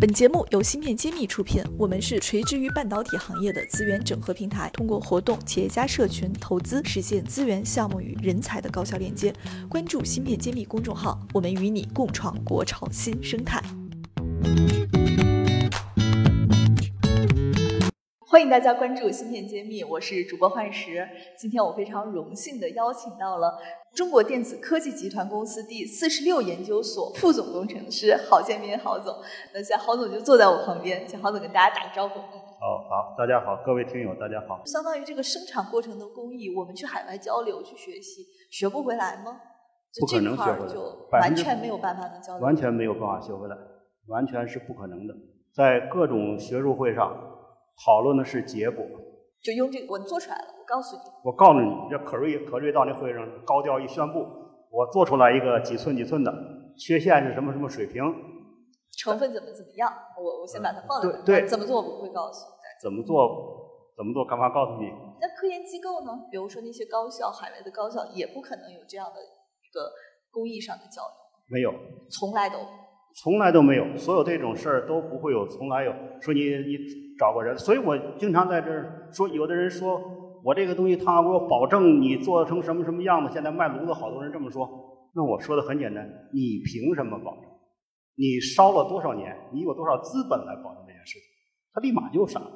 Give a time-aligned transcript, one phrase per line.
[0.00, 9.30] 本节目由芯片揭秘出品，我们是垂直于半导体行业的资源整合平台，通过活动、企业家社群、投资，实现资源、项目与人才的高效链接。
[9.68, 13.62] 关注芯片揭秘公众号，我们与你共创国潮新生态。
[18.26, 21.06] 欢迎大家关注芯片揭秘，我是主播幻石。
[21.38, 23.58] 今天我非常荣幸的邀请到了
[23.94, 29.14] 中国电子科技集团公司第四十六研究所副总工程师郝建斌郝总。
[29.52, 32.18] 那现在郝总就坐在我旁边，请郝总跟大家打个招呼。
[32.18, 34.62] 哦，好，大家好，各位听友大家好。
[34.64, 39.40] 相当于这个生产过程的工艺，我们去海外交流去学习，学不回来吗？
[40.00, 42.44] 不可能学回来，就完全没有办法能交流。
[42.44, 43.56] 完全没有办法学回来，
[44.06, 45.14] 完全是不可能的。
[45.52, 47.12] 在各种学术会上。
[47.82, 48.84] 讨论的是结果，
[49.42, 50.44] 就用这个我做出来了。
[50.58, 54.20] 我告诉你，我告诉你，这可瑞可瑞到那会上高调一宣布，
[54.70, 56.32] 我做出来一个几寸几寸的，
[56.78, 58.02] 缺陷是什么什么水平，
[58.98, 64.86] 成分怎么怎么样，我我先把它放在对对，怎么做我不会告诉你，怎么做怎么做干嘛告诉你？
[65.20, 66.28] 那科研机构呢？
[66.30, 69.90] 比如说那些高校，海外的高校也不可能有这样的一个
[70.30, 71.16] 工艺上的交流，
[71.48, 71.72] 没有，
[72.10, 72.58] 从来都。
[73.14, 75.92] 从来都没有，所有这种事儿都不会有，从来有。
[76.20, 76.78] 说你你
[77.18, 80.00] 找个人，所以我经常在这儿说，有的人说
[80.44, 83.32] 我这个东西，他我保证你做成什么什么样子。
[83.32, 84.68] 现在卖炉子，好多人这么说。
[85.14, 87.44] 那我说的很简单，你凭什么保证？
[88.16, 89.36] 你烧了多少年？
[89.52, 91.22] 你有多少资本来保证这件事情？
[91.74, 92.50] 他立马就傻了，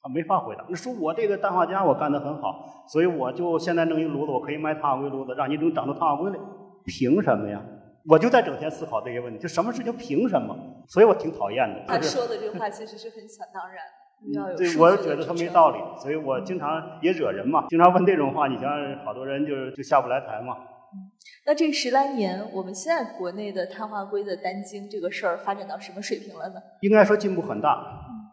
[0.00, 0.64] 他没法回答。
[0.68, 6.38] 你说我这个氮化镓我干得很好，所以我就现在弄一炉子，我可以卖碳化硅炉子，让你能长出碳化硅来，
[6.84, 7.60] 凭什么呀？
[8.08, 10.56] 我就在整天思考这些问题，就什么事情凭什么？
[10.88, 11.84] 所以我挺讨厌的。
[11.86, 13.84] 他说的这话其实是很想当然，
[14.32, 17.66] 要有对，我觉得他没道理，所以我经常也惹人嘛。
[17.68, 18.70] 经常问这种话，你像
[19.04, 20.56] 好多人就就下不来台嘛。
[20.94, 21.12] 嗯，
[21.44, 26.54] 那这十来年，我们现在国内的碳化硅的单晶这个事儿发展到什么水平了呢？
[26.80, 27.78] 应该说进步很大，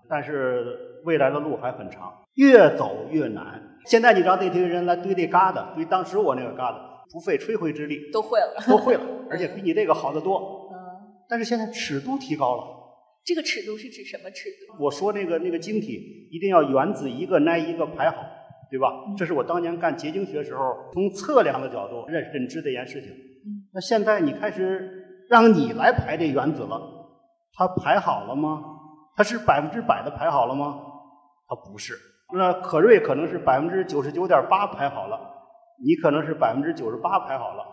[0.08, 3.62] 但是未来的路还很长，越走越难。
[3.88, 6.95] 现在你知道这堆人来堆那疙瘩，堆当时我那个疙瘩。
[7.14, 10.69] 不费吹灰之力，都会了，都会了，而且比你这个好得多。
[10.71, 10.77] 嗯，
[11.27, 12.63] 但是现在尺度提高了。
[13.23, 14.83] 这个尺度是指什么尺度？
[14.83, 18.17] 我说那个那个晶体一定要原子一个挨一个排好，
[18.69, 18.87] 对吧？
[19.17, 20.61] 这是我当年干结晶学时候
[20.93, 23.11] 从测量的角度认认知这件事情。
[23.11, 26.80] 嗯，那现在你开始让你来排这原子了，
[27.53, 28.63] 它排好了吗？
[29.15, 30.80] 它是百分之百的排好了吗？
[31.47, 31.95] 它不是。
[32.33, 35.33] 那可瑞可能是百分之九十九点八排好了。
[35.83, 37.65] 你可能是百分之九十八排好了，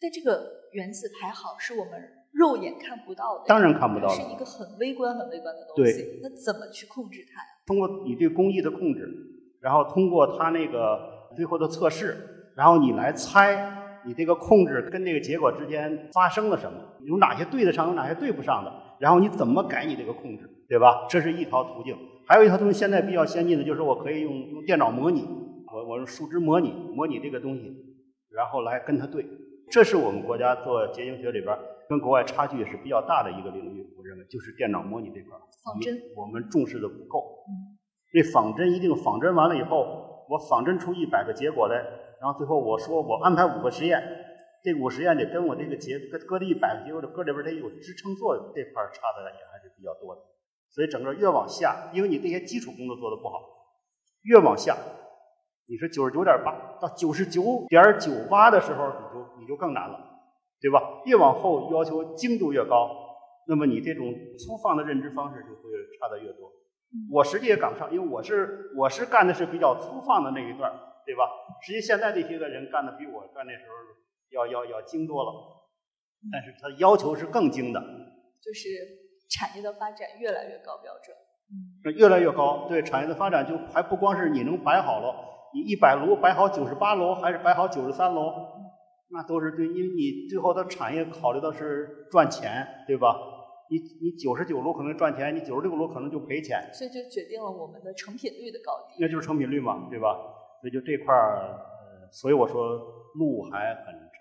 [0.00, 0.40] 但这个
[0.72, 1.92] 原子排好是我们
[2.32, 5.92] 肉眼看不到的，当然看不到，是一个很微观、很微观的东西。
[5.92, 7.48] 对，那怎么去控制它呀？
[7.66, 9.08] 通过你对工艺的控制，
[9.60, 21.06] 然后通过它那个最后的测试，然后你来猜你这个控制跟这个结果之间发生了什么，有哪些对得上，有哪些对不上的，然后你怎么改你这个控制，对吧？
[21.08, 21.96] 这是一条途径。
[22.26, 25.26] 还有一条东西，现在比较先进的就是我可以用用电脑模拟。
[25.70, 27.70] 我我用树枝模拟模拟这个东西，
[28.30, 29.22] 然后来跟它对，
[29.70, 31.56] 这是我们国家做结晶学里边
[31.88, 33.94] 跟国外差距也是比较大的一个领域。
[33.96, 37.44] 我认为就是电脑模拟这块仿真我们重视的不够。
[38.10, 41.76] 这仿真一定仿真完了以后，我仿真出一百个结果来，
[42.20, 44.02] 然后最后我说我安排五个实验，
[44.62, 50.22] 这五实验得跟我这个结搁搁这一百个结果搁里边得有支撑作用，这块差的也还是比较多的。
[50.70, 53.40] 所以整个越往下，因为你这些基础工作做的不好，
[54.22, 54.76] 越往下。
[55.70, 59.07] 你是九十九点八到九十九点九八的时候，你
[59.48, 59.98] 就更难了，
[60.60, 61.02] 对吧？
[61.06, 62.90] 越往后要求精度越高，
[63.48, 65.62] 那么你这种粗放的认知方式就会
[65.98, 66.52] 差的越多。
[67.10, 70.70] 我实际也赶不上，因为我是我是干的是比较粗放的那一段，
[71.04, 71.24] 对吧？
[71.62, 73.74] 实际现在这些个人干的比我干那时候
[74.30, 75.32] 要要要精多了，
[76.30, 78.68] 但是他要求是更精的，就是
[79.30, 81.16] 产业的发展越来越高标准，
[81.50, 82.66] 嗯，越来越高。
[82.68, 85.14] 对产业的发展，就还不光是你能摆好了。
[85.54, 88.32] 你一百楼摆好九十八楼，还是摆好九十三楼，
[89.10, 93.16] 那都是对，因为你最后的产业考虑的是赚钱，对吧？
[93.70, 96.70] 你你九十九楼可能赚钱，你九十六楼可能就赔钱。
[96.72, 98.96] 所以就决定了我们的成品率的高低。
[99.00, 100.16] 那就是成品率嘛，对吧？
[100.60, 102.76] 所以就这块儿，呃，所以我说
[103.14, 104.20] 路还很长。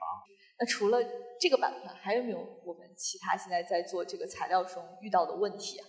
[0.60, 0.98] 那除了
[1.40, 5.86] 这个板块，还有没有我们其他现在在做这个材料中遇到的问题啊？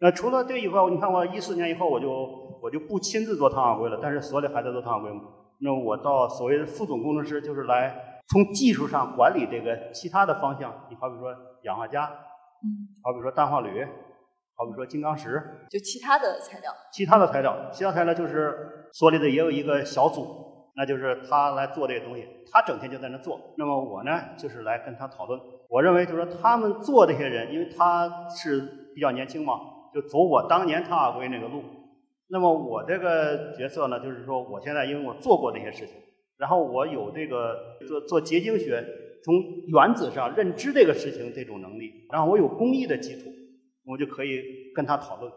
[0.00, 2.10] 那除了这以外，你看我一四年以后，我就
[2.60, 5.22] 我就不亲自做碳化硅了，但是所里还在做碳化硅嘛。
[5.60, 7.94] 那我到所谓的副总工程师，就是来
[8.28, 10.86] 从技术上管理这个其他的方向。
[10.90, 12.66] 你好比说氧化镓，嗯，
[13.02, 13.84] 好比说氮化铝，
[14.54, 16.72] 好比说金刚石，就其他的材料。
[16.92, 23.38] 其他的材料，其他材料就是所里的也有一个小组，那就是他来做这个东西，他整天就在那做。
[23.58, 25.40] 那么我呢，就是来跟他讨论。
[25.68, 28.60] 我认为就是说他们做这些人，因为他是
[28.94, 29.54] 比较年轻嘛，
[29.92, 31.62] 就走我当年碳化硅那个路。
[32.28, 35.96] 那么我这个角色呢，就是说我现在因为我做过那些事情，
[36.42, 38.84] 然后我有这个做做结晶学，
[39.24, 39.32] 从
[39.68, 43.30] 原子上认知这个事情这种能力，然后我有工艺的基础，
[43.86, 44.42] 我就可以
[44.74, 45.32] 跟他讨论。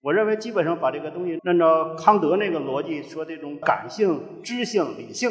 [0.00, 5.30] 我认为基本上把这个东西按照康德那个逻辑说，这种感性、知性、理性，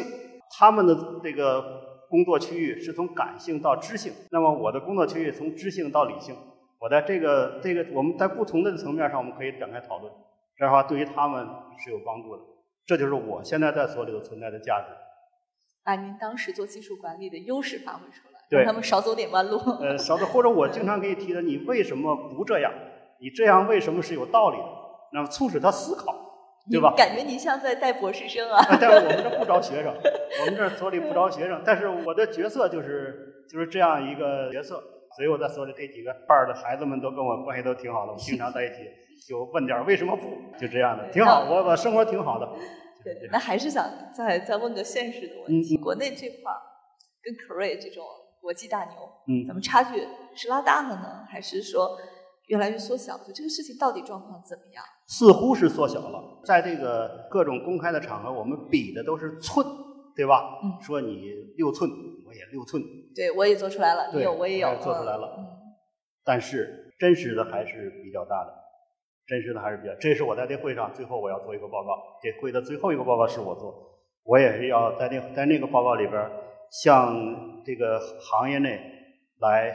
[0.56, 6.36] 他们的这个工作区域是从感性到知性，那么我的工作区域从知性到理性。
[6.78, 10.12] 我在这个这个我们在不同的层面上，我们可以展开讨论。
[10.56, 11.44] 这样的话，对于他们
[11.78, 12.42] 是有帮助的。
[12.86, 14.86] 这就是我现在在所里头存在的价值。
[15.86, 19.56] 把您当时做技术管理的优势发挥出来，让他们少走点弯路。
[19.80, 22.72] 呃，少走或者我经常给你提的，你为什么不这样？
[23.20, 24.64] 你这样为什么是有道理的？
[25.12, 26.12] 那么促使他思考，
[26.68, 26.92] 对吧？
[26.96, 28.60] 感觉您像在带博士生啊。
[28.80, 29.94] 但是我们这不招学生，
[30.42, 31.62] 我们这所里不招学生。
[31.64, 34.82] 但是我的角色就是就是这样一个角色，
[35.16, 38.74] 所以我在所里这几个班儿的孩子们都跟我关系都挺好的，我们经常在一起。
[39.26, 40.36] 就问点为什么不？
[40.58, 41.48] 就这样的，挺好。
[41.48, 42.46] 我我生活挺好的。
[43.14, 46.58] 对，那还是想再再问个现实的问题：国内这块儿
[47.22, 48.04] 跟 Cray 这种
[48.40, 48.96] 国际大牛，
[49.28, 51.96] 嗯，咱们差距是拉大了呢，还是说
[52.48, 53.16] 越来越缩小？
[53.18, 54.84] 就这个事情到底状况怎么样？
[55.06, 56.42] 似乎是缩小了。
[56.44, 59.64] 在这个各种公开的场合，我们比的都是寸，
[60.16, 60.58] 对吧？
[60.64, 61.88] 嗯，说你六寸，
[62.26, 62.82] 我也六寸。
[63.14, 65.36] 对，我也做出来了，你有我也有，做出来了。
[65.38, 65.46] 嗯，
[66.24, 68.65] 但是真实的还是比较大的。
[69.26, 72.18] 真实的还是比较，这是我在这会上最后我要做一个报告。
[72.22, 73.74] 这会的最后一个报告是我做，
[74.22, 76.30] 我也是要在那在那个报告里边
[76.70, 78.80] 向这个行业内
[79.40, 79.74] 来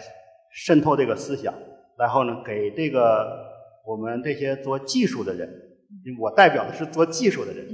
[0.51, 1.53] 渗透这个思想，
[1.98, 3.45] 然后呢，给这个
[3.86, 5.50] 我们这些做技术的人，
[6.19, 7.68] 我代表的是做技术的人，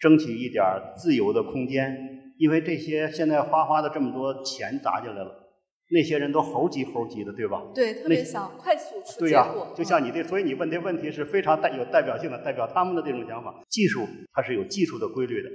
[0.00, 0.64] 争取一点
[0.96, 5.43] 自由的空间，因为这些现在哗哗的这么多钱砸进来了。
[5.90, 7.62] 那些人都猴急猴急的，对吧？
[7.74, 9.72] 对，特别想快速出结果。
[9.76, 13.54] 就像你这，所以你问这问题是非常带有代表性的，代表他们的这种想法。
[13.68, 15.48] 技术它是有技术的规律的，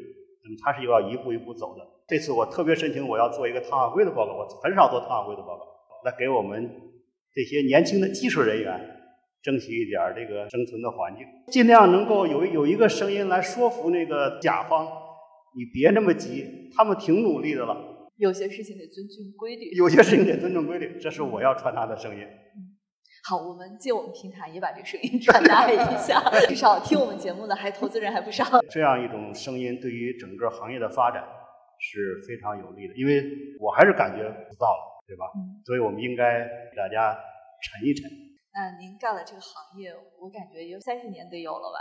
[0.43, 1.85] 那么它是要一步一步走的。
[2.07, 4.33] 这次我特别申请，我要做一个碳化硅的报告。
[4.33, 5.65] 我很少做碳化硅的报告，
[6.05, 6.69] 来给我们
[7.33, 8.79] 这些年轻的技术人员
[9.41, 14.87] 争取一点这个生存的环境，尽量能够有有一个声音来说服那个甲方，
[15.55, 17.88] 你别那么急，他们挺努力的了。
[18.19, 22.21] 有些事情得遵重规律，有些事情得尊重规律，这是我要传达的声音。
[22.21, 22.75] 嗯，
[23.23, 28.43] 好，我们借我们平台也把这个声音传达一下， 至少听我们节目的还投资人还不少。
[28.69, 31.23] 这样一种声音对于整个行业的发展
[31.79, 33.23] 是非常有利的，因为
[33.57, 35.23] 我还是感觉不到了，对吧？
[35.39, 37.17] 嗯，所以我们应该给大家
[37.63, 38.03] 沉一沉。
[38.51, 41.79] 那您干了这个行业，我感觉有三十年得有了吧？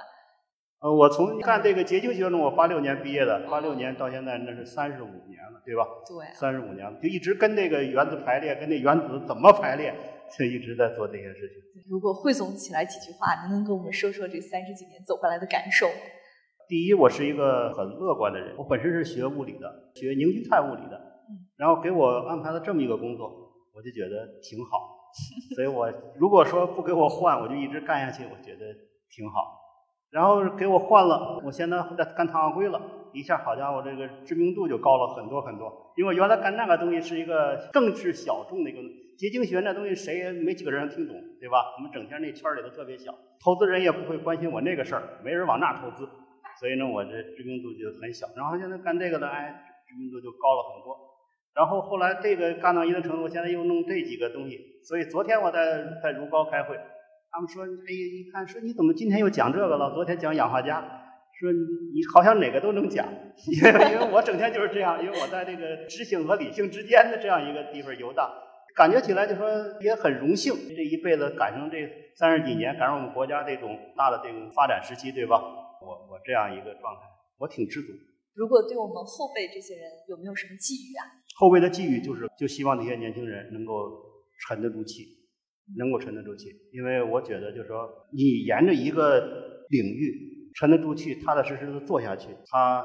[0.80, 5.82] 呃，我从干这个结晶学中，我八六年毕业的，八六年到现在那是三十五年了，对吧？
[6.06, 9.92] 对，三十五年了，就一直跟那个原子排列，跟那原子怎么排列，
[10.38, 11.82] 就一直在做这些事情。
[11.90, 15.88] 如果汇总起来几句话，您能跟我们说说这三十几年走过来的感受？
[16.68, 20.96] 第一，我是一个很乐观的人，我本身是学物理的，学凝聚态物理的，
[21.28, 23.26] 嗯，然后给我安排了这么一个工作，
[23.74, 25.10] 我就觉得挺好，
[25.56, 28.66] 所以我如果说不给我换，我就一直干下去，我觉得
[29.10, 29.66] 挺好。
[30.10, 32.80] 然后给我换了，我现在在干碳化硅了，
[33.12, 35.92] 一下好家伙，这个知名度就高了很多很多。
[35.96, 38.80] 因为原来干那个东西是一个更是小众的一个
[39.18, 41.58] 结晶学那东西，谁也没几个人能听懂，对吧？
[41.76, 46.08] 我们整天那圈里头特别小，投资人也不会关心我那个事儿，没人往那投资，
[46.58, 48.26] 所以呢，我这知名度就很小。
[48.34, 50.96] 然后现在干这个呢，哎，知名度就高了很多。
[51.54, 56.78] 然后后来这个干到一定程度，现在又弄这几个东西，所以昨天我在在如皋开会。
[57.30, 59.92] 他们说：“哎呀，一看说你怎么今天又讲这个了？
[59.94, 60.80] 昨天讲氧化镓，
[61.38, 63.06] 说你好像哪个都能讲，
[63.46, 68.28] 因为因为我整天就是这样，因为我在这个知性和理性之间的这样一个地方游荡，
[68.74, 69.46] 感觉起来就说
[69.80, 71.76] 也很荣幸，这一辈子赶上这
[72.16, 75.36] 三十几年，赶上我们国家这种大的这种发展时期，对吧？
[75.82, 77.02] 我我这样一个状态，
[77.38, 77.92] 我挺知足。
[78.34, 81.04] 如果对我们后辈这些人有没有什么寄语啊？
[81.36, 83.74] 后辈的寄语就是，就希望这些年轻人能够
[84.48, 85.17] 沉得住气。”
[85.76, 89.20] 能够沉得住气，因为我觉得，就是说，你沿着一个
[89.68, 92.84] 领域沉得住气、踏踏实实的做下去，它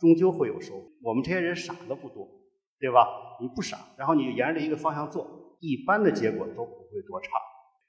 [0.00, 0.86] 终究会有收获。
[1.02, 2.28] 我们这些人傻的不多，
[2.78, 3.06] 对吧？
[3.40, 7.30] 你不傻，然后你沿着一个方向做，一般的结果都不会多差。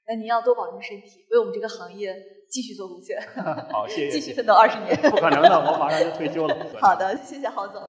[0.06, 2.14] 那您要多保重身体，为我们这个行业
[2.48, 3.20] 继续做贡献。
[3.70, 4.10] 好，谢谢。
[4.10, 4.96] 继续奋斗二十年。
[5.10, 6.56] 不可能的，我马上就退休了。
[6.80, 7.82] 好的，谢谢郝总。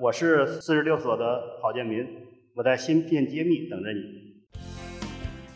[0.00, 2.04] 我是四十六所的郝建民，
[2.56, 4.29] 我在芯片揭秘等着你。